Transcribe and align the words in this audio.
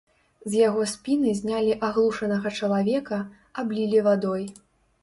З 0.53 0.61
яго 0.67 0.85
спіны 0.93 1.35
знялі 1.41 1.75
аглушанага 1.89 2.53
чалавека, 2.61 3.21
аблілі 3.65 4.07
вадой. 4.11 4.43